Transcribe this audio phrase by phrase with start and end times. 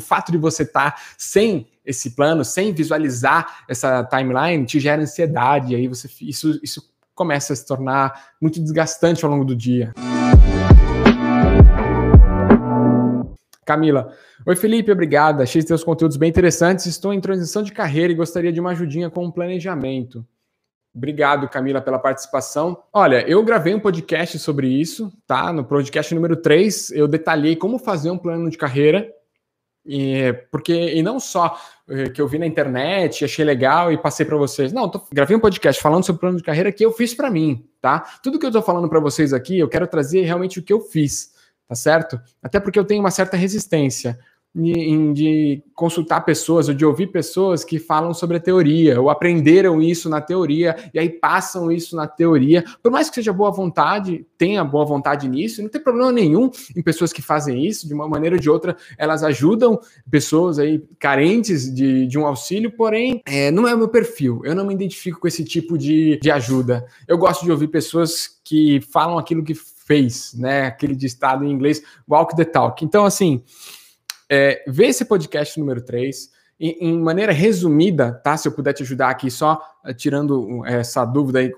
[0.00, 5.02] o fato de você estar tá sem esse plano, sem visualizar essa timeline, te gera
[5.02, 9.54] ansiedade, e aí você, isso, isso começa a se tornar muito desgastante ao longo do
[9.54, 9.92] dia.
[13.64, 14.12] Camila.
[14.46, 15.44] Oi, Felipe, obrigada.
[15.44, 16.86] Achei seus conteúdos bem interessantes.
[16.86, 20.26] Estou em transição de carreira e gostaria de uma ajudinha com o planejamento.
[20.92, 22.82] Obrigado, Camila, pela participação.
[22.92, 25.52] Olha, eu gravei um podcast sobre isso, tá?
[25.52, 29.08] No podcast número 3, eu detalhei como fazer um plano de carreira.
[29.92, 34.24] E, porque, e não só eh, que eu vi na internet, achei legal e passei
[34.24, 34.72] para vocês.
[34.72, 37.68] Não, tô, gravei um podcast falando sobre plano de carreira que eu fiz para mim,
[37.80, 37.98] tá?
[38.22, 40.80] Tudo que eu estou falando para vocês aqui, eu quero trazer realmente o que eu
[40.80, 41.32] fiz
[41.70, 42.20] tá certo?
[42.42, 44.18] Até porque eu tenho uma certa resistência
[44.54, 50.10] de, consultar pessoas ou de ouvir pessoas que falam sobre a teoria ou aprenderam isso
[50.10, 52.64] na teoria e aí passam isso na teoria.
[52.82, 56.82] Por mais que seja boa vontade, tenha boa vontade nisso, não tem problema nenhum em
[56.82, 61.72] pessoas que fazem isso, de uma maneira ou de outra, elas ajudam pessoas aí carentes
[61.72, 64.42] de, de um auxílio, porém, é, não é o meu perfil.
[64.44, 66.84] Eu não me identifico com esse tipo de, de ajuda.
[67.06, 70.66] Eu gosto de ouvir pessoas que falam aquilo que fez, né?
[70.66, 72.84] Aquele ditado em inglês, walk the talk.
[72.84, 73.42] Então, assim,
[74.30, 76.30] é, vê esse podcast número 3.
[76.60, 78.36] Em, maneira resumida, tá?
[78.36, 81.50] Se eu puder te ajudar aqui, só uh, tirando essa dúvida aí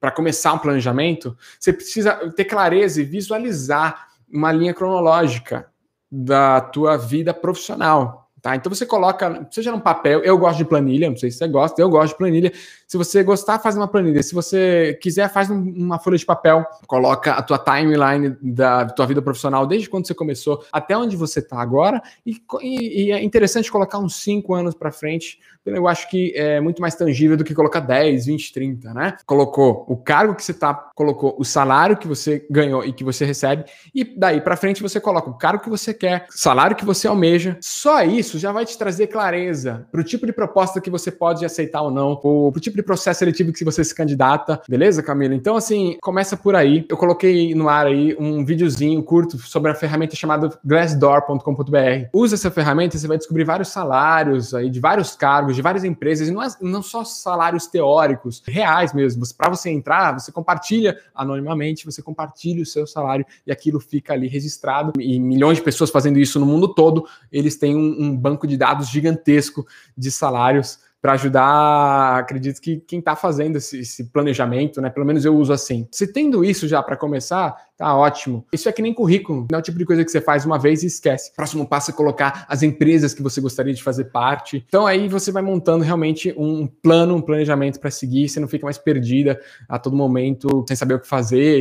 [0.00, 5.68] para começar um planejamento, você precisa ter clareza e visualizar uma linha cronológica
[6.10, 8.56] da tua vida profissional, Tá?
[8.56, 11.80] Então você coloca, seja num papel, eu gosto de planilha, não sei se você gosta,
[11.80, 12.52] eu gosto de planilha.
[12.88, 14.20] Se você gostar, faz uma planilha.
[14.20, 19.22] Se você quiser, faz uma folha de papel, coloca a tua timeline da tua vida
[19.22, 22.02] profissional, desde quando você começou até onde você está agora.
[22.26, 25.38] E, e, e, é interessante colocar uns 5 anos para frente.
[25.64, 29.16] Eu acho que é muito mais tangível do que colocar 10, 20, 30, né?
[29.24, 33.24] Colocou o cargo que você está, colocou o salário que você ganhou e que você
[33.24, 37.06] recebe, e daí para frente você coloca o cargo que você quer, salário que você
[37.06, 37.56] almeja.
[37.60, 41.10] Só isso isso já vai te trazer clareza para o tipo de proposta que você
[41.10, 44.62] pode aceitar ou não, ou para o tipo de processo seletivo que você se candidata,
[44.66, 45.34] beleza, Camila?
[45.34, 46.86] Então, assim, começa por aí.
[46.88, 52.08] Eu coloquei no ar aí um videozinho curto sobre a ferramenta chamada glassdoor.com.br.
[52.12, 56.28] Usa essa ferramenta, você vai descobrir vários salários aí de vários cargos, de várias empresas,
[56.28, 59.22] e não, é, não só salários teóricos, reais mesmo.
[59.36, 64.26] Para você entrar, você compartilha anonimamente, você compartilha o seu salário e aquilo fica ali
[64.26, 64.92] registrado.
[64.98, 68.56] E milhões de pessoas fazendo isso no mundo todo, eles têm um, um banco de
[68.56, 69.66] dados gigantesco
[69.96, 74.88] de salários para ajudar, acredito que quem está fazendo esse, esse, planejamento, né?
[74.88, 75.88] Pelo menos eu uso assim.
[75.90, 78.46] Se tendo isso já para começar, tá ótimo.
[78.52, 80.60] Isso é que nem currículo, não é o tipo de coisa que você faz uma
[80.60, 81.34] vez e esquece.
[81.34, 84.64] Próximo passo é colocar as empresas que você gostaria de fazer parte.
[84.68, 88.64] Então aí você vai montando realmente um plano, um planejamento para seguir, você não fica
[88.64, 91.58] mais perdida a todo momento sem saber o que fazer.